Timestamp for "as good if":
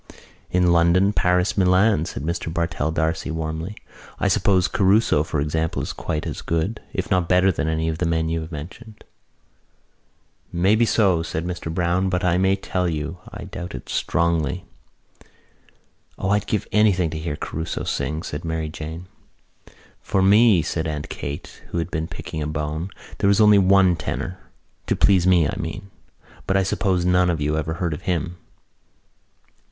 6.25-7.11